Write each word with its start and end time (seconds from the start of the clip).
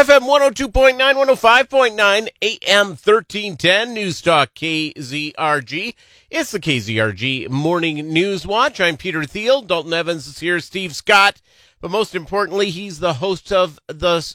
FM 0.00 0.20
102.9, 0.20 0.98
105.9, 0.98 2.28
AM 2.40 2.86
1310, 2.86 3.92
News 3.92 4.22
Talk 4.22 4.54
KZRG. 4.54 5.94
It's 6.30 6.52
the 6.52 6.58
KZRG 6.58 7.50
Morning 7.50 8.08
News 8.08 8.46
Watch. 8.46 8.80
I'm 8.80 8.96
Peter 8.96 9.24
Thiel. 9.24 9.60
Dalton 9.60 9.92
Evans 9.92 10.26
is 10.26 10.38
here, 10.38 10.58
Steve 10.60 10.96
Scott. 10.96 11.42
But 11.82 11.90
most 11.90 12.14
importantly, 12.14 12.70
he's 12.70 13.00
the 13.00 13.12
host 13.12 13.52
of 13.52 13.78
the 13.88 14.26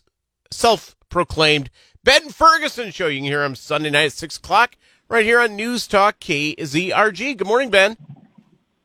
self 0.52 0.96
proclaimed 1.10 1.72
Ben 2.04 2.30
Ferguson 2.30 2.92
show. 2.92 3.08
You 3.08 3.18
can 3.18 3.26
hear 3.26 3.44
him 3.44 3.56
Sunday 3.56 3.90
night 3.90 4.06
at 4.06 4.14
6 4.14 4.38
o'clock 4.38 4.76
right 5.10 5.26
here 5.26 5.40
on 5.40 5.56
News 5.56 5.88
Talk 5.88 6.20
KZRG. 6.20 7.38
Good 7.38 7.48
morning, 7.48 7.72
Ben. 7.72 7.98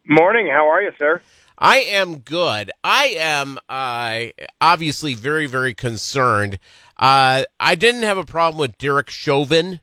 Morning. 0.06 0.46
How 0.46 0.66
are 0.70 0.80
you, 0.80 0.92
sir? 0.98 1.20
I 1.60 1.80
am 1.80 2.20
good. 2.20 2.70
I 2.82 3.14
am 3.18 3.58
uh, 3.68 4.26
obviously 4.60 5.12
very, 5.14 5.46
very 5.46 5.74
concerned. 5.74 6.58
Uh, 6.96 7.44
I 7.58 7.74
didn't 7.74 8.02
have 8.02 8.16
a 8.16 8.24
problem 8.24 8.58
with 8.58 8.78
Derek 8.78 9.10
Chauvin 9.10 9.80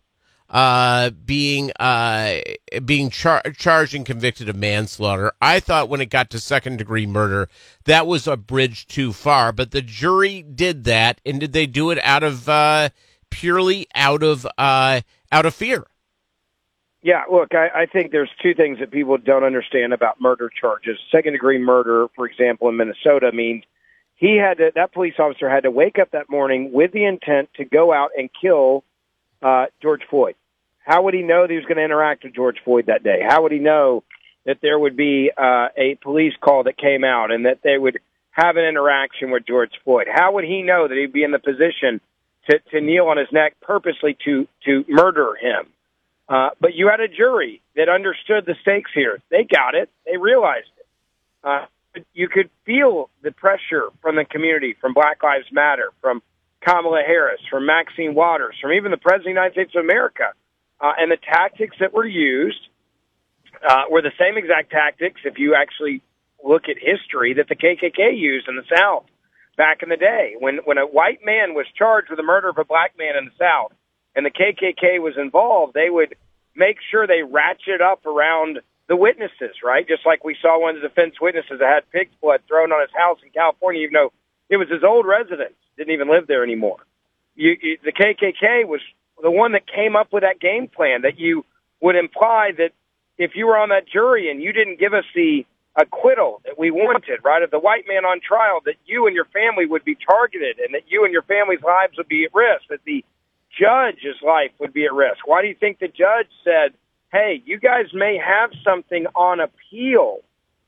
uh, 0.49 1.11
being 1.11 1.71
uh, 1.79 2.39
being 2.83 3.09
char- 3.09 3.43
charged 3.55 3.93
and 3.93 4.05
convicted 4.05 4.49
of 4.49 4.55
manslaughter. 4.55 5.33
I 5.41 5.59
thought 5.59 5.89
when 5.89 6.01
it 6.01 6.09
got 6.09 6.29
to 6.31 6.39
second 6.39 6.77
degree 6.77 7.05
murder, 7.05 7.49
that 7.85 8.07
was 8.07 8.27
a 8.27 8.37
bridge 8.37 8.87
too 8.87 9.13
far. 9.13 9.51
But 9.51 9.71
the 9.71 9.81
jury 9.81 10.41
did 10.41 10.83
that, 10.85 11.21
and 11.25 11.39
did 11.39 11.53
they 11.53 11.67
do 11.67 11.91
it 11.91 11.99
out 12.01 12.23
of 12.23 12.49
uh, 12.49 12.89
purely 13.29 13.87
out 13.93 14.23
of 14.23 14.47
uh, 14.57 15.01
out 15.31 15.45
of 15.45 15.53
fear? 15.53 15.85
Yeah, 17.07 17.23
look, 17.31 17.55
I, 17.55 17.83
I 17.83 17.85
think 17.85 18.11
there's 18.11 18.29
two 18.43 18.53
things 18.53 18.79
that 18.79 18.91
people 18.91 19.17
don't 19.17 19.45
understand 19.45 19.93
about 19.93 20.19
murder 20.19 20.49
charges. 20.49 20.97
Second 21.09 21.31
degree 21.31 21.57
murder, 21.57 22.07
for 22.17 22.25
example, 22.25 22.67
in 22.67 22.75
Minnesota 22.75 23.31
means 23.31 23.63
he 24.17 24.35
had 24.35 24.57
to, 24.57 24.73
that 24.75 24.91
police 24.91 25.13
officer 25.17 25.49
had 25.49 25.63
to 25.63 25.71
wake 25.71 25.99
up 25.99 26.11
that 26.11 26.29
morning 26.29 26.73
with 26.73 26.91
the 26.91 27.05
intent 27.05 27.47
to 27.55 27.63
go 27.63 27.93
out 27.93 28.09
and 28.17 28.29
kill 28.41 28.83
uh, 29.41 29.67
George 29.81 30.01
Floyd. 30.09 30.35
How 30.79 31.03
would 31.03 31.13
he 31.13 31.21
know 31.21 31.43
that 31.43 31.49
he 31.49 31.55
was 31.55 31.63
going 31.63 31.77
to 31.77 31.85
interact 31.85 32.25
with 32.25 32.35
George 32.35 32.57
Floyd 32.65 32.87
that 32.87 33.05
day? 33.05 33.21
How 33.25 33.43
would 33.43 33.53
he 33.53 33.59
know 33.59 34.03
that 34.45 34.57
there 34.61 34.77
would 34.77 34.97
be 34.97 35.31
uh, 35.31 35.69
a 35.77 35.95
police 36.03 36.33
call 36.41 36.63
that 36.63 36.77
came 36.77 37.05
out 37.05 37.31
and 37.31 37.45
that 37.45 37.59
they 37.63 37.77
would 37.77 37.99
have 38.31 38.57
an 38.57 38.65
interaction 38.65 39.31
with 39.31 39.47
George 39.47 39.71
Floyd? 39.85 40.07
How 40.13 40.33
would 40.33 40.43
he 40.43 40.61
know 40.61 40.89
that 40.89 40.97
he'd 40.97 41.13
be 41.13 41.23
in 41.23 41.31
the 41.31 41.39
position 41.39 42.01
to, 42.49 42.59
to 42.71 42.81
kneel 42.81 43.05
on 43.05 43.15
his 43.15 43.31
neck 43.31 43.53
purposely 43.61 44.17
to 44.25 44.45
to 44.65 44.83
murder 44.89 45.37
him? 45.39 45.67
Uh, 46.29 46.49
but 46.59 46.75
you 46.75 46.89
had 46.89 46.99
a 46.99 47.07
jury 47.07 47.61
that 47.75 47.87
understood 47.89 48.45
the 48.45 48.55
stakes 48.61 48.91
here. 48.93 49.19
They 49.29 49.43
got 49.43 49.75
it. 49.75 49.89
They 50.05 50.17
realized 50.17 50.69
it. 50.77 50.85
Uh, 51.43 51.65
you 52.13 52.27
could 52.27 52.49
feel 52.65 53.09
the 53.21 53.31
pressure 53.31 53.89
from 54.01 54.17
the 54.17 54.25
community, 54.25 54.75
from 54.79 54.93
Black 54.93 55.23
Lives 55.23 55.47
Matter, 55.51 55.91
from 56.01 56.21
Kamala 56.61 57.01
Harris, 57.05 57.39
from 57.49 57.65
Maxine 57.65 58.13
Waters, 58.13 58.55
from 58.61 58.73
even 58.73 58.91
the 58.91 58.97
President 58.97 59.21
of 59.21 59.35
the 59.35 59.41
United 59.41 59.53
States 59.53 59.71
of 59.75 59.83
America. 59.83 60.33
Uh, 60.79 60.91
and 60.99 61.11
the 61.11 61.17
tactics 61.17 61.77
that 61.79 61.93
were 61.93 62.05
used 62.05 62.59
uh, 63.67 63.83
were 63.89 64.01
the 64.01 64.11
same 64.19 64.37
exact 64.37 64.71
tactics, 64.71 65.21
if 65.23 65.39
you 65.39 65.55
actually 65.55 66.01
look 66.43 66.69
at 66.69 66.77
history, 66.77 67.33
that 67.35 67.47
the 67.47 67.55
KKK 67.55 68.17
used 68.17 68.47
in 68.47 68.55
the 68.55 68.65
South 68.75 69.05
back 69.55 69.81
in 69.81 69.89
the 69.89 69.97
day. 69.97 70.35
When, 70.39 70.57
when 70.65 70.77
a 70.77 70.85
white 70.85 71.19
man 71.23 71.53
was 71.55 71.65
charged 71.75 72.09
with 72.09 72.17
the 72.17 72.23
murder 72.23 72.49
of 72.49 72.57
a 72.57 72.65
black 72.65 72.97
man 72.97 73.15
in 73.17 73.25
the 73.25 73.31
South, 73.39 73.71
and 74.17 74.25
the 74.25 74.31
KKK 74.31 74.99
was 74.99 75.13
involved, 75.15 75.75
they 75.75 75.91
would 75.91 76.15
make 76.55 76.77
sure 76.89 77.05
they 77.05 77.21
ratchet 77.21 77.81
up 77.81 78.03
around 78.07 78.59
the 78.87 78.95
witnesses, 78.95 79.61
right? 79.63 79.87
Just 79.87 80.07
like 80.07 80.23
we 80.23 80.35
saw 80.41 80.59
one 80.59 80.75
of 80.75 80.81
the 80.81 80.87
defense 80.87 81.21
witnesses 81.21 81.59
that 81.59 81.71
had 81.71 81.91
pig's 81.91 82.15
blood 82.19 82.41
thrown 82.47 82.71
on 82.71 82.81
his 82.81 82.89
house 82.97 83.19
in 83.23 83.29
California, 83.29 83.83
even 83.83 83.93
though 83.93 84.11
it 84.49 84.57
was 84.57 84.69
his 84.69 84.83
old 84.83 85.05
residence, 85.05 85.53
didn't 85.77 85.93
even 85.93 86.09
live 86.09 86.25
there 86.25 86.43
anymore. 86.43 86.79
You, 87.35 87.55
you, 87.61 87.77
the 87.83 87.91
KKK 87.91 88.65
was 88.65 88.81
the 89.21 89.29
one 89.29 89.51
that 89.51 89.67
came 89.67 89.95
up 89.95 90.11
with 90.11 90.23
that 90.23 90.39
game 90.39 90.67
plan 90.67 91.03
that 91.03 91.19
you 91.19 91.45
would 91.79 91.95
imply 91.95 92.53
that 92.57 92.71
if 93.19 93.35
you 93.35 93.45
were 93.45 93.57
on 93.57 93.69
that 93.69 93.87
jury 93.87 94.31
and 94.31 94.41
you 94.41 94.51
didn't 94.51 94.79
give 94.79 94.95
us 94.95 95.05
the 95.13 95.45
acquittal 95.75 96.41
that 96.45 96.57
we 96.57 96.71
wanted, 96.71 97.19
right, 97.23 97.43
of 97.43 97.51
the 97.51 97.59
white 97.59 97.85
man 97.87 98.03
on 98.03 98.19
trial, 98.19 98.61
that 98.65 98.75
you 98.87 99.05
and 99.05 99.15
your 99.15 99.25
family 99.25 99.67
would 99.67 99.85
be 99.85 99.95
targeted 99.95 100.57
and 100.57 100.73
that 100.73 100.83
you 100.87 101.05
and 101.05 101.13
your 101.13 101.21
family's 101.21 101.61
lives 101.61 101.93
would 101.97 102.07
be 102.07 102.25
at 102.25 102.33
risk, 102.33 102.63
that 102.69 102.79
the 102.85 103.05
judge's 103.59 104.21
life 104.21 104.51
would 104.59 104.73
be 104.73 104.85
at 104.85 104.93
risk? 104.93 105.25
Why 105.25 105.41
do 105.41 105.47
you 105.47 105.55
think 105.55 105.79
the 105.79 105.87
judge 105.87 106.27
said, 106.43 106.73
hey, 107.11 107.41
you 107.45 107.59
guys 107.59 107.87
may 107.93 108.17
have 108.17 108.51
something 108.63 109.05
on 109.15 109.39
appeal 109.39 110.19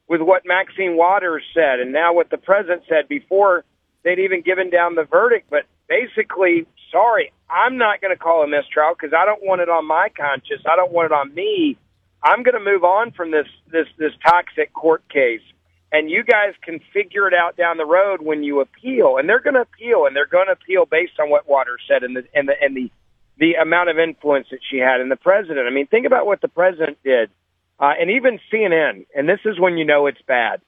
with 0.08 0.22
what 0.22 0.44
Maxine 0.46 0.98
Waters 0.98 1.44
said 1.54 1.80
and 1.80 1.92
now 1.92 2.14
what 2.14 2.30
the 2.30 2.38
president 2.38 2.84
said 2.90 3.08
before 3.08 3.64
they'd 4.04 4.20
even 4.20 4.42
given 4.42 4.70
down 4.70 4.96
the 4.96 5.04
verdict? 5.04 5.50
But 5.50 5.66
basically, 5.88 6.66
sorry, 6.92 7.32
I'm 7.50 7.78
not 7.78 8.02
going 8.02 8.16
to 8.16 8.22
call 8.22 8.44
a 8.44 8.48
mistrial 8.48 8.94
because 8.94 9.14
I 9.14 9.26
don't 9.26 9.44
want 9.44 9.62
it 9.62 9.70
on 9.70 9.86
my 9.86 10.10
conscience. 10.16 10.62
I 10.70 10.76
don't 10.76 10.92
want 10.92 11.08
it 11.08 11.12
on 11.12 11.34
me. 11.34 11.78
I'm 12.24 12.44
going 12.44 12.58
to 12.58 12.64
move 12.64 12.84
on 12.84 13.12
from 13.12 13.32
this 13.32 13.48
this 13.72 13.88
this 13.98 14.12
toxic 14.26 14.74
court 14.74 15.08
case 15.10 15.42
and 15.92 16.10
you 16.10 16.24
guys 16.24 16.54
can 16.64 16.80
figure 16.94 17.28
it 17.28 17.34
out 17.34 17.58
down 17.58 17.78
the 17.78 17.86
road 17.86 18.22
when 18.22 18.44
you 18.44 18.62
appeal. 18.62 19.18
And 19.18 19.28
they're 19.28 19.40
going 19.40 19.56
to 19.56 19.62
appeal, 19.62 20.06
and 20.06 20.16
they're 20.16 20.28
going 20.28 20.48
to 20.48 20.54
appeal 20.54 20.86
based 20.86 21.20
on 21.20 21.30
what 21.30 21.50
Waters 21.50 21.82
said 21.88 22.04
and 22.04 22.16
the 22.16 22.24
and 22.34 22.48
the 22.48 22.54
and 22.62 22.76
the 22.76 22.92
the 23.38 23.54
amount 23.56 23.90
of 23.90 23.98
influence 23.98 24.48
that 24.52 24.60
she 24.70 24.78
had. 24.78 25.02
And 25.02 25.10
the 25.10 25.16
president, 25.16 25.66
I 25.68 25.72
mean, 25.72 25.88
think 25.88 26.06
about 26.06 26.26
what 26.26 26.42
the 26.42 26.48
president 26.48 26.98
did, 27.04 27.32
uh, 27.80 27.94
and 28.00 28.12
even 28.12 28.40
CNN. 28.52 29.06
And 29.16 29.28
this 29.28 29.40
is 29.46 29.60
when 29.60 29.78
you 29.78 29.86
know 29.86 30.08
it's 30.08 30.22
bad. 30.28 30.62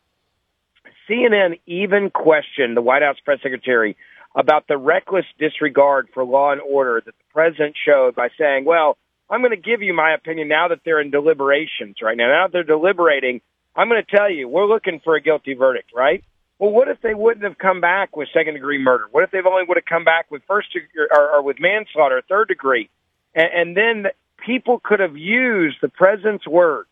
CNN 1.09 1.59
even 1.65 2.09
questioned 2.09 2.75
the 2.75 2.81
White 2.81 3.01
House 3.01 3.17
press 3.23 3.39
secretary 3.43 3.97
about 4.33 4.67
the 4.67 4.77
reckless 4.77 5.25
disregard 5.37 6.07
for 6.13 6.23
law 6.23 6.53
and 6.53 6.61
order 6.61 7.01
that 7.05 7.13
the 7.17 7.33
president 7.33 7.75
showed 7.85 8.15
by 8.15 8.29
saying, 8.39 8.65
"Well, 8.65 8.97
I'm 9.29 9.41
going 9.41 9.51
to 9.51 9.57
give 9.57 9.81
you 9.81 9.93
my 9.93 10.13
opinion 10.13 10.47
now 10.47 10.69
that 10.69 10.79
they're 10.83 11.01
in 11.01 11.11
deliberations 11.11 11.97
right 12.01 12.17
now. 12.17 12.29
Now 12.29 12.47
that 12.47 12.53
they're 12.53 12.63
deliberating." 12.63 13.41
I'm 13.75 13.89
going 13.89 14.03
to 14.03 14.17
tell 14.17 14.29
you, 14.29 14.47
we're 14.47 14.67
looking 14.67 14.99
for 15.03 15.15
a 15.15 15.21
guilty 15.21 15.53
verdict, 15.53 15.91
right? 15.95 16.23
Well, 16.59 16.71
what 16.71 16.89
if 16.89 17.01
they 17.01 17.13
wouldn't 17.13 17.43
have 17.43 17.57
come 17.57 17.81
back 17.81 18.15
with 18.15 18.27
second 18.33 18.53
degree 18.53 18.77
murder? 18.77 19.05
What 19.11 19.23
if 19.23 19.31
they've 19.31 19.45
only 19.45 19.63
would 19.67 19.77
have 19.77 19.85
come 19.85 20.03
back 20.03 20.29
with 20.29 20.43
first 20.47 20.71
degree 20.73 21.07
or, 21.09 21.35
or 21.35 21.41
with 21.41 21.57
manslaughter, 21.59 22.21
third 22.27 22.49
degree? 22.49 22.89
And, 23.33 23.49
and 23.53 23.77
then 23.77 24.11
people 24.45 24.79
could 24.83 24.99
have 24.99 25.17
used 25.17 25.77
the 25.81 25.89
president's 25.89 26.47
words 26.47 26.87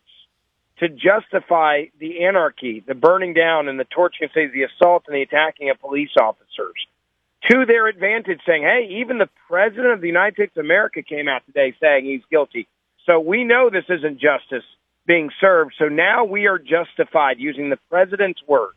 to 0.78 0.88
justify 0.88 1.84
the 2.00 2.24
anarchy, 2.24 2.82
the 2.86 2.94
burning 2.94 3.34
down 3.34 3.68
and 3.68 3.78
the 3.78 3.84
torching, 3.84 4.28
say 4.34 4.48
the 4.48 4.62
assault 4.64 5.04
and 5.06 5.14
the 5.14 5.22
attacking 5.22 5.70
of 5.70 5.78
police 5.78 6.10
officers 6.20 6.74
to 7.50 7.64
their 7.66 7.86
advantage, 7.86 8.40
saying, 8.46 8.62
hey, 8.62 8.88
even 9.00 9.18
the 9.18 9.28
president 9.46 9.92
of 9.92 10.00
the 10.00 10.06
United 10.06 10.34
States 10.34 10.52
of 10.56 10.64
America 10.64 11.02
came 11.02 11.28
out 11.28 11.42
today 11.46 11.74
saying 11.80 12.04
he's 12.04 12.22
guilty. 12.30 12.66
So 13.06 13.20
we 13.20 13.44
know 13.44 13.70
this 13.70 13.84
isn't 13.88 14.20
justice 14.20 14.64
being 15.06 15.30
served. 15.40 15.74
So 15.78 15.86
now 15.86 16.24
we 16.24 16.46
are 16.46 16.58
justified 16.58 17.38
using 17.38 17.70
the 17.70 17.78
president's 17.88 18.40
words 18.46 18.76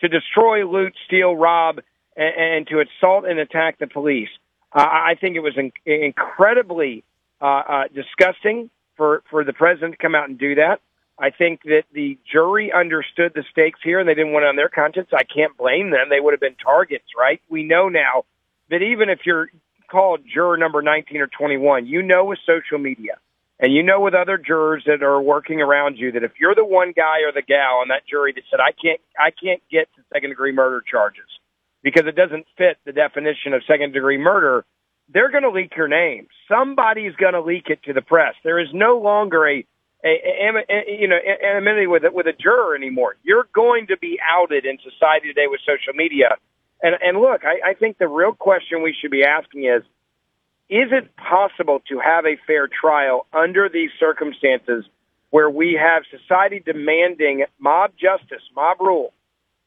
to 0.00 0.08
destroy, 0.08 0.68
loot, 0.68 0.94
steal, 1.06 1.36
rob, 1.36 1.80
and, 2.16 2.34
and 2.36 2.66
to 2.68 2.80
assault 2.80 3.24
and 3.26 3.38
attack 3.38 3.78
the 3.78 3.86
police. 3.86 4.28
Uh, 4.72 4.80
I 4.80 5.14
think 5.20 5.36
it 5.36 5.40
was 5.40 5.56
in, 5.56 5.72
incredibly 5.86 7.04
uh, 7.40 7.44
uh, 7.44 7.84
disgusting 7.94 8.70
for, 8.96 9.22
for 9.30 9.44
the 9.44 9.52
president 9.52 9.92
to 9.92 9.98
come 9.98 10.14
out 10.14 10.28
and 10.28 10.38
do 10.38 10.56
that. 10.56 10.80
I 11.18 11.30
think 11.30 11.62
that 11.64 11.84
the 11.92 12.18
jury 12.30 12.72
understood 12.72 13.32
the 13.34 13.44
stakes 13.52 13.78
here 13.84 14.00
and 14.00 14.08
they 14.08 14.14
didn't 14.14 14.32
want 14.32 14.46
it 14.46 14.48
on 14.48 14.56
their 14.56 14.68
conscience. 14.68 15.08
I 15.12 15.22
can't 15.22 15.56
blame 15.56 15.90
them. 15.90 16.08
They 16.10 16.18
would 16.18 16.32
have 16.32 16.40
been 16.40 16.56
targets, 16.56 17.04
right? 17.16 17.40
We 17.48 17.62
know 17.62 17.88
now 17.88 18.24
that 18.70 18.82
even 18.82 19.08
if 19.08 19.20
you're 19.24 19.48
called 19.88 20.20
juror 20.26 20.56
number 20.56 20.82
19 20.82 21.20
or 21.20 21.28
21, 21.28 21.86
you 21.86 22.02
know 22.02 22.24
with 22.24 22.40
social 22.44 22.78
media 22.78 23.18
and 23.60 23.72
you 23.72 23.82
know 23.82 24.00
with 24.00 24.14
other 24.14 24.38
jurors 24.38 24.82
that 24.86 25.02
are 25.02 25.20
working 25.20 25.60
around 25.60 25.96
you 25.96 26.12
that 26.12 26.24
if 26.24 26.32
you're 26.40 26.54
the 26.54 26.64
one 26.64 26.92
guy 26.94 27.22
or 27.26 27.32
the 27.32 27.42
gal 27.42 27.78
on 27.80 27.88
that 27.88 28.06
jury 28.06 28.32
that 28.32 28.42
said 28.50 28.60
I 28.60 28.72
can't 28.72 29.00
I 29.18 29.30
can't 29.30 29.62
get 29.70 29.88
to 29.96 30.02
second 30.12 30.30
degree 30.30 30.52
murder 30.52 30.82
charges 30.82 31.28
because 31.82 32.06
it 32.06 32.16
doesn't 32.16 32.46
fit 32.56 32.78
the 32.84 32.92
definition 32.92 33.52
of 33.52 33.62
second 33.66 33.92
degree 33.92 34.18
murder, 34.18 34.64
they're 35.12 35.30
going 35.30 35.42
to 35.42 35.50
leak 35.50 35.76
your 35.76 35.86
name. 35.86 36.26
Somebody's 36.48 37.14
going 37.16 37.34
to 37.34 37.42
leak 37.42 37.66
it 37.68 37.82
to 37.84 37.92
the 37.92 38.00
press. 38.00 38.34
There 38.42 38.58
is 38.58 38.68
no 38.72 38.98
longer 38.98 39.46
a, 39.46 39.64
a, 40.02 40.08
a, 40.08 40.64
a 40.68 40.98
you 40.98 41.06
know 41.06 41.18
anonymity 41.42 41.86
with 41.86 42.02
with 42.12 42.26
a 42.26 42.32
juror 42.32 42.74
anymore. 42.74 43.16
You're 43.22 43.46
going 43.54 43.86
to 43.88 43.96
be 43.98 44.18
outed 44.26 44.64
in 44.64 44.78
society 44.78 45.28
today 45.28 45.46
with 45.46 45.60
social 45.60 45.92
media. 45.94 46.36
And 46.82 46.96
and 47.00 47.20
look, 47.20 47.42
I, 47.44 47.70
I 47.70 47.74
think 47.74 47.98
the 47.98 48.08
real 48.08 48.32
question 48.32 48.82
we 48.82 48.96
should 48.98 49.10
be 49.10 49.24
asking 49.24 49.64
is 49.64 49.82
is 50.68 50.88
it 50.92 51.14
possible 51.16 51.80
to 51.88 51.98
have 51.98 52.24
a 52.24 52.36
fair 52.46 52.68
trial 52.68 53.26
under 53.32 53.68
these 53.68 53.90
circumstances 53.98 54.84
where 55.30 55.50
we 55.50 55.78
have 55.80 56.04
society 56.10 56.62
demanding 56.64 57.44
mob 57.58 57.92
justice, 57.96 58.42
mob 58.54 58.80
rule, 58.80 59.12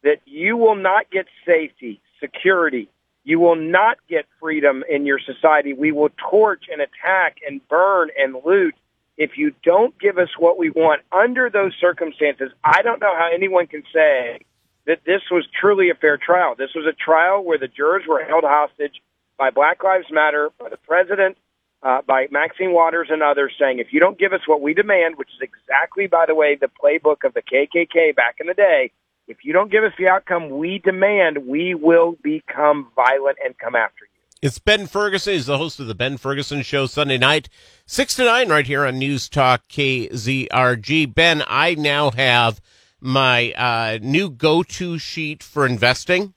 that 0.04 0.20
you 0.26 0.58
will 0.58 0.76
not 0.76 1.10
get 1.12 1.26
safety, 1.46 2.00
security, 2.20 2.90
you 3.28 3.40
will 3.40 3.58
not 3.58 3.98
get 4.08 4.26
freedom 4.40 4.86
in 4.90 5.06
your 5.06 5.20
society. 5.20 5.74
We 5.74 5.92
will 5.92 6.10
torch 6.30 6.64
and 6.72 6.82
attack 6.82 7.40
and 7.46 7.60
burn 7.68 8.08
and 8.18 8.38
loot 8.46 8.74
if 9.18 9.32
you 9.38 9.54
don't 9.64 10.00
give 10.00 10.18
us 10.18 10.30
what 10.40 10.58
we 10.58 10.70
want 10.70 11.02
under 11.12 11.50
those 11.50 11.74
circumstances. 11.82 12.52
I 12.64 12.82
don't 12.84 13.02
know 13.02 13.14
how 13.14 13.30
anyone 13.34 13.68
can 13.68 13.84
say 13.94 14.40
that 14.86 15.02
this 15.06 15.24
was 15.30 15.46
truly 15.60 15.90
a 15.90 15.96
fair 15.96 16.16
trial. 16.16 16.56
This 16.58 16.74
was 16.74 16.86
a 16.86 16.94
trial 16.94 17.44
where 17.44 17.58
the 17.58 17.68
jurors 17.68 18.04
were 18.08 18.24
held 18.24 18.46
hostage 18.46 19.02
by 19.38 19.50
Black 19.50 19.84
Lives 19.84 20.08
Matter, 20.12 20.50
by 20.60 20.70
the 20.70 20.78
president, 20.78 21.38
uh, 21.84 22.02
by 22.06 22.28
Maxine 22.32 22.74
Waters 22.74 23.08
and 23.12 23.22
others 23.22 23.54
saying, 23.60 23.80
if 23.80 23.88
you 23.92 24.00
don't 24.00 24.18
give 24.18 24.34
us 24.34 24.42
what 24.48 24.62
we 24.62 24.74
demand, 24.74 25.16
which 25.18 25.30
is 25.30 25.42
exactly, 25.42 26.08
by 26.08 26.26
the 26.26 26.36
way, 26.36 26.56
the 26.60 26.68
playbook 26.68 27.24
of 27.24 27.34
the 27.34 27.42
KKK 27.42 28.16
back 28.16 28.38
in 28.40 28.48
the 28.48 28.54
day, 28.54 28.92
if 29.28 29.38
you 29.44 29.54
don't 29.54 29.72
give 29.72 29.84
us 29.84 29.94
the 29.98 30.08
outcome 30.08 30.50
we 30.50 30.80
demand, 30.80 31.46
we 31.46 31.76
will 31.76 32.18
become 32.24 32.88
violent 32.96 33.38
and 33.44 33.58
come 33.58 33.76
after 33.76 34.06
you. 34.06 34.18
It's 34.42 34.60
Ben 34.60 34.86
Ferguson. 34.88 35.34
He's 35.34 35.48
the 35.48 35.58
host 35.58 35.80
of 35.80 35.88
the 35.88 35.96
Ben 35.96 36.18
Ferguson 36.18 36.62
Show 36.62 36.86
Sunday 36.86 37.18
night, 37.18 37.50
6 37.88 38.16
to 38.18 38.26
9, 38.26 38.50
right 38.50 38.68
here 38.68 38.86
on 38.86 39.00
News 39.00 39.28
Talk 39.28 39.68
KZRG. 39.68 41.14
Ben, 41.14 41.44
I 41.48 41.76
now 41.76 42.12
have 42.12 42.62
my 43.02 43.52
uh, 43.54 44.00
new 44.02 44.30
go 44.30 44.64
to 44.64 44.98
sheet 44.98 45.44
for 45.44 45.66
investing. 45.66 46.34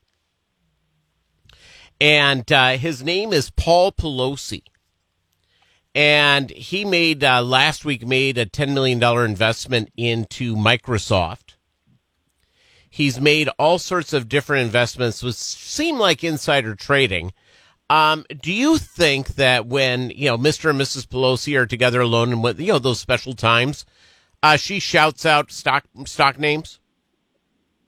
And 2.01 2.51
uh, 2.51 2.71
his 2.71 3.01
name 3.01 3.31
is 3.31 3.49
Paul 3.51 3.93
Pelosi. 3.93 4.63
And 5.95 6.49
he 6.49 6.83
made 6.83 7.23
uh, 7.23 7.41
last 7.41 7.85
week 7.85 8.05
made 8.05 8.37
a 8.37 8.45
$10 8.45 8.73
million 8.73 9.01
investment 9.01 9.89
into 9.95 10.55
Microsoft. 10.55 11.55
He's 12.89 13.21
made 13.21 13.47
all 13.57 13.79
sorts 13.79 14.11
of 14.11 14.27
different 14.27 14.65
investments, 14.65 15.23
which 15.23 15.35
seem 15.35 15.97
like 15.97 16.23
insider 16.23 16.75
trading 16.75 17.31
um, 17.91 18.25
do 18.41 18.53
you 18.53 18.77
think 18.77 19.35
that 19.35 19.67
when 19.67 20.11
you 20.11 20.27
know 20.27 20.37
Mr. 20.37 20.69
and 20.69 20.79
Mrs. 20.79 21.05
Pelosi 21.05 21.57
are 21.57 21.65
together 21.65 21.99
alone 21.99 22.31
and 22.31 22.41
with 22.41 22.57
you 22.57 22.67
know 22.67 22.79
those 22.79 23.01
special 23.01 23.33
times, 23.33 23.85
uh, 24.41 24.55
she 24.55 24.79
shouts 24.79 25.25
out 25.25 25.51
stock 25.51 25.83
stock 26.05 26.39
names? 26.39 26.79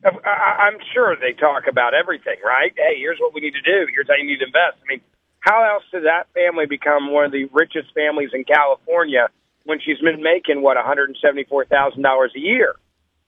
I'm 0.06 0.78
sure 0.94 1.16
they 1.16 1.34
talk 1.34 1.68
about 1.68 1.94
everything, 1.94 2.36
right? 2.44 2.74
Hey, 2.76 2.98
here's 2.98 3.20
what 3.20 3.34
we 3.34 3.42
need 3.42 3.54
to 3.54 3.62
do. 3.62 3.88
Here's 3.94 4.08
how 4.08 4.16
you 4.16 4.26
need 4.26 4.40
to 4.40 4.46
invest. 4.46 4.78
I 4.84 4.88
mean, 4.88 5.02
how 5.40 5.64
else 5.64 5.84
did 5.92 6.06
that 6.06 6.28
family 6.34 6.66
become 6.66 7.12
one 7.12 7.26
of 7.26 7.32
the 7.32 7.46
richest 7.52 7.94
families 7.94 8.30
in 8.34 8.44
California 8.44 9.30
when 9.66 9.80
she's 9.80 10.00
been 10.00 10.22
making 10.22 10.62
what 10.62 10.76
174 10.78 11.66
thousand 11.66 12.02
dollars 12.02 12.32
a 12.36 12.40
year, 12.40 12.76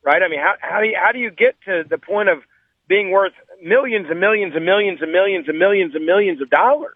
right? 0.03 0.21
I 0.21 0.27
mean, 0.27 0.39
how 0.39 0.55
how 0.59 0.81
do 0.81 0.87
you, 0.87 0.97
how 1.01 1.11
do 1.11 1.19
you 1.19 1.31
get 1.31 1.55
to 1.65 1.83
the 1.89 1.97
point 1.97 2.29
of 2.29 2.39
being 2.87 3.11
worth 3.11 3.33
millions 3.63 4.07
and 4.09 4.19
millions 4.19 4.53
and 4.55 4.65
millions 4.65 4.99
and 5.01 5.11
millions 5.11 5.47
and 5.47 5.57
millions 5.57 5.95
and 5.95 6.05
millions 6.05 6.41
of 6.41 6.49
dollars. 6.49 6.93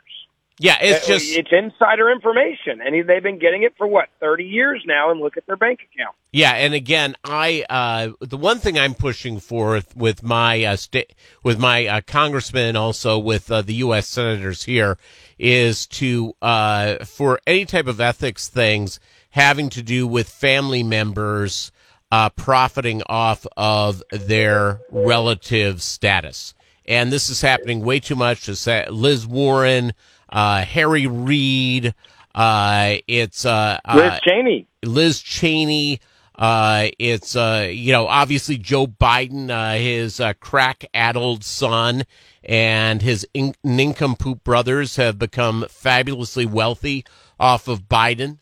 Yeah, 0.61 0.77
it's 0.81 1.05
uh, 1.05 1.13
just 1.13 1.31
it's 1.31 1.49
insider 1.53 2.11
information, 2.11 2.81
and 2.81 3.07
they've 3.07 3.23
been 3.23 3.39
getting 3.39 3.63
it 3.63 3.73
for 3.77 3.87
what 3.87 4.09
thirty 4.19 4.43
years 4.43 4.83
now. 4.85 5.09
And 5.09 5.21
look 5.21 5.37
at 5.37 5.45
their 5.47 5.55
bank 5.55 5.79
account. 5.93 6.15
Yeah, 6.33 6.51
and 6.51 6.73
again, 6.73 7.15
I 7.23 7.65
uh, 7.69 8.09
the 8.19 8.35
one 8.35 8.59
thing 8.59 8.77
I'm 8.77 8.93
pushing 8.93 9.39
for 9.39 9.81
with 9.95 10.21
my 10.21 10.63
uh, 10.65 10.75
state 10.75 11.15
with 11.43 11.59
my 11.59 11.87
uh, 11.87 12.01
congressman, 12.05 12.75
also 12.75 13.17
with 13.17 13.49
uh, 13.49 13.61
the 13.61 13.75
U.S. 13.75 14.07
senators 14.07 14.63
here, 14.63 14.97
is 15.37 15.87
to 15.87 16.33
uh, 16.41 17.05
for 17.05 17.39
any 17.47 17.63
type 17.63 17.87
of 17.87 18.01
ethics 18.01 18.49
things 18.49 18.99
having 19.31 19.69
to 19.69 19.81
do 19.81 20.05
with 20.05 20.27
family 20.27 20.83
members 20.83 21.71
uh, 22.11 22.29
profiting 22.31 23.01
off 23.07 23.47
of 23.55 24.03
their 24.11 24.81
relative 24.91 25.81
status. 25.81 26.53
And 26.85 27.13
this 27.13 27.29
is 27.29 27.41
happening 27.41 27.81
way 27.81 27.99
too 27.99 28.15
much 28.15 28.45
to 28.45 28.85
Liz 28.91 29.27
Warren, 29.27 29.93
uh, 30.29 30.63
Harry 30.63 31.07
Reid, 31.07 31.93
uh, 32.35 32.95
it's 33.07 33.45
uh, 33.45 33.79
uh, 33.83 33.95
Liz 33.95 34.19
Cheney. 34.21 34.67
Liz 34.83 35.21
Cheney. 35.21 35.99
Uh, 36.35 36.87
it's 36.99 37.35
you 37.35 37.91
know 37.91 38.07
obviously 38.07 38.57
Joe 38.57 38.87
Biden, 38.87 39.49
his 39.77 40.21
crack-addled 40.39 41.43
son, 41.43 42.03
and 42.43 43.01
his 43.01 43.27
in- 43.33 43.55
nincompoop 43.63 44.43
brothers 44.45 44.95
have 44.95 45.19
become 45.19 45.65
fabulously 45.69 46.45
wealthy 46.45 47.03
off 47.39 47.67
of 47.67 47.89
Biden 47.89 48.37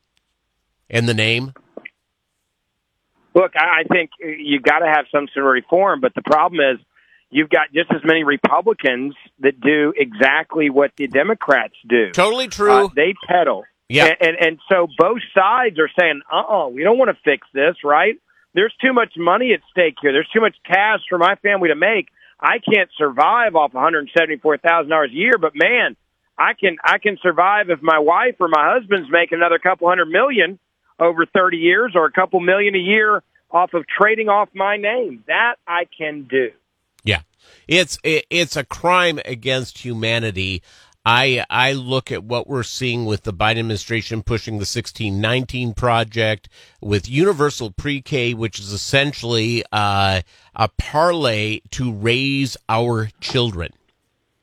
and 0.90 1.10
the 1.10 1.16
name. 1.16 1.54
Look, 3.34 3.54
I 3.56 3.84
think 3.92 4.12
you 4.20 4.60
got 4.60 4.80
to 4.80 4.88
have 4.88 5.06
some 5.12 5.28
sort 5.34 5.46
of 5.46 5.52
reform, 5.52 6.00
but 6.00 6.14
the 6.16 6.24
problem 6.24 6.60
is 6.60 6.80
you've 7.30 7.50
got 7.50 7.74
just 7.74 7.92
as 7.92 8.02
many 8.04 8.24
Republicans 8.24 9.16
that 9.40 9.60
do 9.60 9.94
exactly 9.96 10.70
what 10.70 10.92
the 10.98 11.08
Democrats 11.08 11.76
do. 11.88 12.12
Totally 12.12 12.48
true. 12.48 12.72
Uh, 12.72 12.90
they 12.96 13.14
peddle. 13.28 13.64
Yeah. 13.90 14.06
And, 14.06 14.18
and, 14.22 14.38
and 14.40 14.60
so 14.70 14.88
both 14.98 15.22
sides 15.34 15.80
are 15.80 15.90
saying, 15.98 16.22
uh 16.32 16.66
uh 16.66 16.68
we 16.70 16.84
don't 16.84 16.98
want 16.98 17.10
to 17.10 17.18
fix 17.24 17.48
this, 17.54 17.76
right? 17.84 18.16
There's 18.54 18.74
too 18.82 18.94
much 18.94 19.14
money 19.18 19.54
at 19.54 19.62
stake 19.72 19.96
here. 20.02 20.12
There's 20.12 20.30
too 20.34 20.42
much 20.42 20.56
cash 20.66 21.02
for 21.10 21.18
my 21.18 21.36
family 21.36 21.70
to 21.70 21.76
make. 21.76 22.08
I 22.40 22.60
can't 22.60 22.90
survive 22.98 23.56
off 23.56 23.72
$174,000 23.72 25.06
a 25.06 25.12
year, 25.12 25.34
but 25.40 25.54
man, 25.56 25.96
I 26.38 26.54
can, 26.54 26.78
I 26.84 26.98
can 27.00 27.18
survive 27.22 27.70
if 27.70 27.82
my 27.82 28.00
wife 28.00 28.36
or 28.40 28.48
my 28.48 28.74
husband's 28.76 29.10
making 29.12 29.40
another 29.40 29.60
couple 29.60 29.88
hundred 29.88 30.08
million 30.08 30.60
over 31.00 31.26
30 31.26 31.58
years 31.58 31.94
or 31.96 32.06
a 32.06 32.12
couple 32.12 32.40
million 32.40 32.76
a 32.76 32.80
year 32.80 33.24
off 33.50 33.74
of 33.74 33.86
trading 33.88 34.30
off 34.30 34.50
my 34.54 34.78
name. 34.78 35.24
That 35.28 35.56
I 35.68 35.86
can 35.98 36.28
do. 36.30 36.50
Yeah. 37.08 37.22
It's 37.68 37.98
it's 38.04 38.56
a 38.56 38.64
crime 38.64 39.20
against 39.26 39.80
humanity. 39.80 40.62
I 41.06 41.46
I 41.50 41.74
look 41.74 42.12
at 42.12 42.24
what 42.24 42.48
we're 42.48 42.64
seeing 42.64 43.06
with 43.06 43.24
the 43.24 43.34
Biden 43.34 43.60
administration 43.60 44.24
pushing 44.24 44.56
the 44.56 44.68
1619 44.68 45.74
project 45.74 46.50
with 46.82 47.10
universal 47.10 47.72
pre-K 47.72 48.34
which 48.34 48.60
is 48.60 48.72
essentially 48.72 49.64
uh, 49.72 50.22
a 50.56 50.70
parlay 50.78 51.60
to 51.72 51.94
raise 51.94 52.58
our 52.70 53.10
children. 53.22 53.72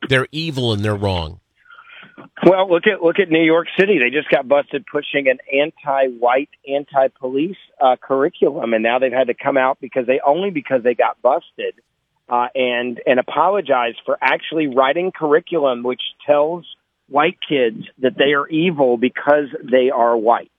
They're 0.09 0.29
evil 0.33 0.73
and 0.73 0.85
they're 0.85 0.97
wrong. 0.97 1.41
Well, 2.47 2.71
look 2.71 2.87
at 2.87 3.03
look 3.03 3.19
at 3.19 3.31
New 3.31 3.43
York 3.43 3.69
City. 3.79 3.99
They 3.99 4.11
just 4.11 4.29
got 4.29 4.47
busted 4.47 4.85
pushing 4.91 5.29
an 5.29 5.39
anti-white, 5.53 6.51
anti-police 6.69 7.57
uh, 7.81 7.97
curriculum, 8.03 8.75
and 8.75 8.83
now 8.83 8.99
they've 8.99 9.13
had 9.13 9.29
to 9.29 9.35
come 9.35 9.57
out 9.57 9.79
because 9.81 10.07
they 10.07 10.21
only 10.27 10.51
because 10.51 10.83
they 10.83 10.95
got 10.95 11.21
busted 11.23 11.75
uh, 12.29 12.49
and 12.55 13.01
and 13.07 13.19
apologize 13.19 13.95
for 14.05 14.17
actually 14.21 14.67
writing 14.67 15.13
curriculum 15.13 15.83
which 15.83 16.03
tells 16.27 16.65
white 17.09 17.39
kids 17.47 17.85
that 17.99 18.17
they 18.17 18.33
are 18.33 18.49
evil 18.49 18.97
because 18.97 19.47
they 19.63 19.91
are 19.91 20.17
white. 20.17 20.51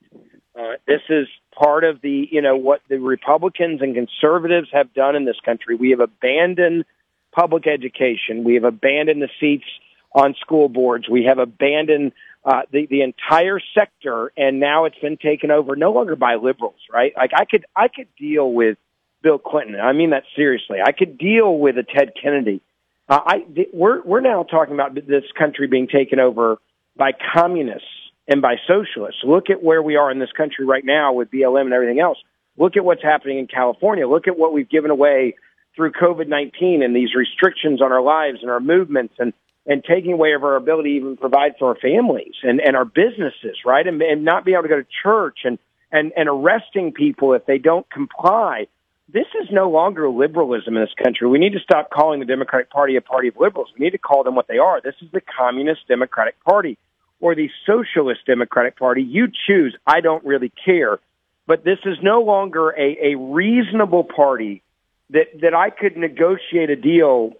Uh, 0.58 0.74
this 0.88 1.02
is 1.10 1.28
part 1.58 1.84
of 1.84 2.02
the 2.02 2.28
you 2.32 2.42
know 2.42 2.56
what 2.56 2.82
the 2.90 2.98
Republicans 2.98 3.82
and 3.82 3.96
conservatives 3.96 4.70
have 4.72 4.94
done 4.94 5.16
in 5.16 5.26
this 5.26 5.40
country. 5.44 5.76
We 5.76 5.92
have 5.92 6.00
abandoned 6.00 6.86
public 7.34 7.68
education. 7.68 8.44
We 8.44 8.56
have 8.56 8.64
abandoned 8.64 9.22
the 9.22 9.30
seats 9.40 9.66
on 10.14 10.36
school 10.40 10.70
boards. 10.70 11.10
We 11.10 11.26
have 11.26 11.40
abandoned 11.40 12.14
uh, 12.46 12.62
the 12.72 12.86
the 12.86 13.02
entire 13.02 13.60
sector, 13.78 14.32
and 14.38 14.60
now 14.60 14.86
it's 14.86 15.00
been 15.00 15.18
taken 15.18 15.52
over 15.52 15.76
no 15.76 15.92
longer 15.92 16.16
by 16.16 16.36
liberals, 16.36 16.80
right? 16.92 17.12
Like 17.18 17.32
I 17.36 17.46
could 17.46 17.66
I 17.76 17.88
could 17.88 18.08
deal 18.18 18.52
with 18.52 18.78
Bill 19.26 19.40
Clinton. 19.40 19.80
I 19.80 19.92
mean 19.94 20.12
that 20.12 20.24
seriously. 20.36 20.78
I 20.86 20.92
could 20.92 21.18
deal 21.18 21.58
with 21.58 21.80
a 21.80 21.84
Ted 21.84 22.12
Kennedy. 22.22 22.62
Uh, 23.10 23.20
I 23.26 23.40
th- 23.40 23.70
we're 23.74 24.04
we're 24.04 24.22
now 24.22 24.44
talking 24.44 24.76
about 24.76 24.94
this 24.94 25.24
country 25.36 25.66
being 25.66 25.88
taken 25.88 26.20
over 26.20 26.58
by 26.96 27.12
communists 27.34 27.90
and 28.28 28.40
by 28.40 28.58
socialists. 28.68 29.22
Look 29.24 29.50
at 29.50 29.64
where 29.64 29.82
we 29.82 29.96
are 29.96 30.12
in 30.12 30.20
this 30.20 30.32
country 30.32 30.64
right 30.64 30.86
now 30.86 31.14
with 31.14 31.32
BLM 31.32 31.62
and 31.62 31.74
everything 31.74 32.00
else. 32.00 32.20
Look 32.56 32.78
at 32.78 32.86
what's 32.86 33.02
happening 33.02 33.40
in 33.40 33.48
California. 33.48 34.08
Look 34.08 34.28
at 34.28 34.38
what 34.38 34.54
we've 34.54 34.70
given 34.70 34.92
away 34.92 35.36
through 35.76 35.94
COVID 35.94 36.28
nineteen 36.28 36.84
and 36.84 36.96
these 36.96 37.16
restrictions 37.16 37.82
on 37.82 37.92
our 37.92 38.04
lives 38.04 38.40
and 38.44 38.52
our 38.52 38.60
movements 38.60 39.16
and 39.18 39.34
and 39.66 39.84
taking 39.84 40.14
away 40.14 40.34
of 40.34 40.44
our 40.44 40.56
ability 40.56 40.92
to 40.92 40.98
even 40.98 41.18
provide 41.18 41.54
for 41.58 41.70
our 41.70 41.76
families 41.76 42.36
and, 42.44 42.62
and 42.62 42.76
our 42.76 42.86
businesses, 42.86 43.58
right? 43.66 43.88
And, 43.88 44.00
and 44.04 44.24
not 44.24 44.46
be 44.46 44.54
able 44.54 44.62
to 44.64 44.70
go 44.70 44.80
to 44.80 44.88
church 45.02 45.40
and, 45.46 45.58
and, 45.92 46.14
and 46.16 46.30
arresting 46.30 46.92
people 46.92 47.34
if 47.34 47.48
they 47.48 47.58
don't 47.58 47.90
comply. 47.90 48.68
This 49.08 49.28
is 49.40 49.48
no 49.52 49.70
longer 49.70 50.10
liberalism 50.10 50.76
in 50.76 50.82
this 50.82 50.94
country. 51.02 51.28
We 51.28 51.38
need 51.38 51.54
to 51.54 51.60
stop 51.60 51.92
calling 51.92 52.20
the 52.20 52.26
Democratic 52.26 52.72
Party 52.72 52.96
a 52.96 53.02
party 53.02 53.28
of 53.28 53.38
liberals. 53.38 53.70
We 53.78 53.86
need 53.86 53.92
to 53.92 54.00
call 54.00 54.24
them 54.24 54.36
what 54.36 54.48
they 54.48 54.58
are. 54.58 54.82
This 54.82 54.96
is 55.02 55.10
the 55.12 55.22
Communist 55.22 55.88
Democratic 55.88 56.44
Party 56.44 56.78
or 57.20 57.36
the 57.36 57.50
Socialist 57.66 58.26
Democratic 58.26 58.78
Party. 58.78 59.04
You 59.04 59.28
choose. 59.48 59.76
I 59.86 60.02
don't 60.02 60.26
really 60.26 60.52
care. 60.64 61.00
But 61.46 61.64
this 61.64 61.80
is 61.86 61.98
no 62.02 62.22
longer 62.22 62.72
a, 62.72 63.14
a 63.14 63.16
reasonable 63.16 64.04
party 64.04 64.64
that, 65.12 65.40
that 65.42 65.54
I 65.54 65.70
could 65.70 65.96
negotiate 65.98 66.72
a 66.72 66.76
deal 66.76 67.34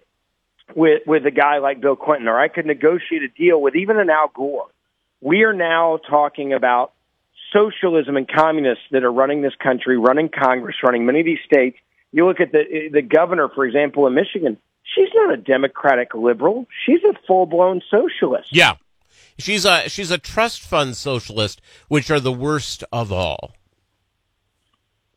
with 0.74 1.02
with 1.06 1.26
a 1.26 1.30
guy 1.30 1.58
like 1.58 1.80
Bill 1.80 1.96
Clinton, 1.96 2.28
or 2.28 2.38
I 2.38 2.48
could 2.48 2.66
negotiate 2.66 3.22
a 3.22 3.28
deal 3.28 3.60
with 3.60 3.76
even 3.76 3.98
an 3.98 4.10
Al 4.10 4.30
Gore. 4.34 4.66
We 5.20 5.42
are 5.44 5.52
now 5.52 5.98
talking 6.08 6.52
about 6.52 6.92
socialism 7.56 8.16
and 8.16 8.28
communists 8.28 8.84
that 8.90 9.04
are 9.04 9.12
running 9.12 9.42
this 9.42 9.54
country, 9.62 9.96
running 9.96 10.28
Congress, 10.28 10.76
running 10.82 11.06
many 11.06 11.20
of 11.20 11.26
these 11.26 11.38
states. 11.44 11.78
You 12.12 12.26
look 12.26 12.40
at 12.40 12.52
the 12.52 12.88
the 12.92 13.02
governor, 13.02 13.48
for 13.54 13.64
example, 13.64 14.06
in 14.06 14.14
Michigan. 14.14 14.58
She's 14.94 15.08
not 15.14 15.34
a 15.34 15.36
democratic 15.36 16.14
liberal. 16.14 16.66
She's 16.84 17.02
a 17.04 17.14
full 17.26 17.46
blown 17.46 17.82
socialist. 17.90 18.48
Yeah, 18.52 18.74
she's 19.38 19.64
a 19.64 19.88
she's 19.88 20.10
a 20.10 20.18
trust 20.18 20.62
fund 20.62 20.96
socialist, 20.96 21.60
which 21.88 22.10
are 22.10 22.20
the 22.20 22.32
worst 22.32 22.84
of 22.92 23.12
all. 23.12 23.54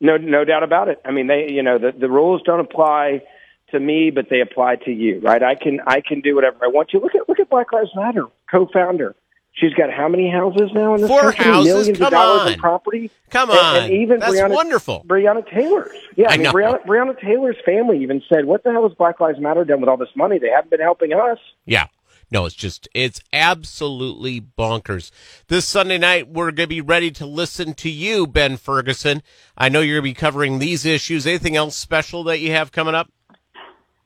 No, 0.00 0.16
no 0.16 0.44
doubt 0.44 0.62
about 0.62 0.88
it. 0.88 1.00
I 1.04 1.10
mean, 1.10 1.26
they 1.26 1.50
you 1.50 1.62
know 1.62 1.78
the 1.78 1.92
the 1.92 2.08
rules 2.08 2.42
don't 2.42 2.60
apply 2.60 3.22
to 3.70 3.78
me, 3.78 4.10
but 4.10 4.26
they 4.28 4.40
apply 4.40 4.76
to 4.84 4.90
you, 4.90 5.20
right? 5.20 5.42
I 5.42 5.54
can 5.54 5.80
I 5.86 6.00
can 6.00 6.20
do 6.20 6.34
whatever 6.34 6.58
I 6.62 6.68
want 6.68 6.90
to. 6.90 6.98
Look 6.98 7.14
at 7.14 7.28
look 7.28 7.38
at 7.38 7.48
Black 7.48 7.72
Lives 7.72 7.90
Matter 7.94 8.26
co-founder. 8.50 9.14
She's 9.52 9.74
got 9.74 9.90
how 9.92 10.08
many 10.08 10.30
houses 10.30 10.70
now 10.72 10.94
in 10.94 11.00
this 11.02 11.08
Four 11.10 11.20
country? 11.32 11.44
houses? 11.44 11.74
Millions 11.74 11.98
Come 11.98 12.06
of 12.06 12.10
dollars 12.12 12.40
on. 12.42 12.52
in 12.52 12.58
property. 12.60 13.10
Come 13.30 13.50
And- 13.50 13.58
on. 13.58 13.76
and, 13.84 13.92
even 13.92 14.20
That's 14.20 14.32
Breonna, 14.32 14.54
wonderful. 14.54 15.04
Breonna 15.06 15.48
Taylor's. 15.50 15.90
Yeah, 16.16 16.28
I 16.30 16.34
I, 16.34 16.36
mean, 16.36 16.44
know. 16.44 16.52
Breonna, 16.52 16.86
Breonna 16.86 17.20
Taylor's 17.20 17.56
family 17.66 18.00
even 18.02 18.22
said, 18.32 18.44
"What 18.46 18.62
the 18.62 18.70
hell 18.72 18.88
has 18.88 18.96
Black 18.96 19.18
Lives 19.20 19.40
Matter 19.40 19.64
done 19.64 19.80
with 19.80 19.88
all 19.88 19.96
this 19.96 20.14
money? 20.14 20.38
They 20.38 20.48
haven't 20.50 20.70
been 20.70 20.80
helping 20.80 21.12
us." 21.12 21.38
Yeah. 21.66 21.86
No, 22.32 22.46
it's 22.46 22.54
just, 22.54 22.88
it's 22.94 23.20
absolutely 23.32 24.40
bonkers. 24.40 25.10
This 25.48 25.66
Sunday 25.66 25.98
night, 25.98 26.28
we're 26.28 26.52
going 26.52 26.68
to 26.68 26.68
be 26.68 26.80
ready 26.80 27.10
to 27.10 27.26
listen 27.26 27.74
to 27.74 27.90
you, 27.90 28.24
Ben 28.28 28.56
Ferguson. 28.56 29.24
I 29.58 29.68
know 29.68 29.80
you're 29.80 29.96
going 30.00 30.12
to 30.14 30.14
be 30.14 30.20
covering 30.20 30.60
these 30.60 30.86
issues. 30.86 31.26
Anything 31.26 31.56
else 31.56 31.74
special 31.74 32.22
that 32.24 32.38
you 32.38 32.52
have 32.52 32.70
coming 32.70 32.94
up? 32.94 33.10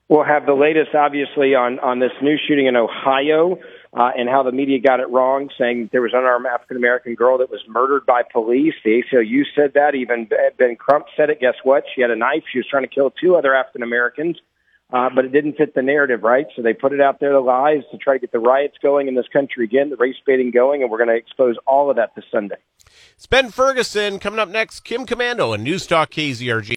We'll 0.07 0.23
have 0.23 0.47
the 0.47 0.53
latest, 0.55 0.95
obviously, 0.95 1.53
on 1.53 1.79
on 1.79 1.99
this 1.99 2.11
new 2.21 2.35
shooting 2.47 2.65
in 2.67 2.75
Ohio. 2.75 3.59
Uh, 3.95 4.11
and 4.17 4.27
how 4.27 4.43
the 4.43 4.51
media 4.51 4.77
got 4.77 4.99
it 4.99 5.09
wrong, 5.09 5.49
saying 5.57 5.83
that 5.83 5.91
there 5.93 6.01
was 6.01 6.11
an 6.11 6.19
unarmed 6.19 6.45
African 6.47 6.75
American 6.75 7.15
girl 7.15 7.37
that 7.37 7.49
was 7.49 7.61
murdered 7.65 8.05
by 8.05 8.23
police. 8.29 8.73
The 8.83 9.01
ACLU 9.01 9.43
said 9.55 9.71
that. 9.75 9.95
Even 9.95 10.27
Ben 10.57 10.75
Crump 10.75 11.05
said 11.15 11.29
it. 11.29 11.39
Guess 11.39 11.55
what? 11.63 11.85
She 11.95 12.01
had 12.01 12.11
a 12.11 12.15
knife. 12.15 12.43
She 12.51 12.59
was 12.59 12.67
trying 12.69 12.83
to 12.83 12.89
kill 12.89 13.09
two 13.09 13.37
other 13.37 13.55
African 13.55 13.83
Americans, 13.83 14.35
uh, 14.91 15.09
but 15.15 15.23
it 15.23 15.31
didn't 15.31 15.55
fit 15.55 15.75
the 15.75 15.81
narrative, 15.81 16.23
right? 16.23 16.45
So 16.57 16.61
they 16.61 16.73
put 16.73 16.91
it 16.91 16.99
out 16.99 17.21
there, 17.21 17.31
the 17.31 17.39
lies, 17.39 17.83
to 17.91 17.97
try 17.97 18.15
to 18.15 18.19
get 18.19 18.33
the 18.33 18.39
riots 18.39 18.75
going 18.81 19.07
in 19.07 19.15
this 19.15 19.29
country 19.31 19.63
again, 19.63 19.89
the 19.91 19.95
race 19.95 20.17
baiting 20.25 20.51
going, 20.51 20.81
and 20.81 20.91
we're 20.91 20.97
going 20.97 21.09
to 21.09 21.15
expose 21.15 21.55
all 21.65 21.89
of 21.89 21.95
that 21.95 22.15
this 22.15 22.25
Sunday. 22.29 22.57
It's 23.15 23.27
Ben 23.27 23.49
Ferguson 23.49 24.19
coming 24.19 24.39
up 24.39 24.49
next. 24.49 24.81
Kim 24.81 25.05
Komando 25.05 25.55
and 25.55 25.63
News 25.63 25.87
Talk 25.87 26.11
KZRG. 26.11 26.69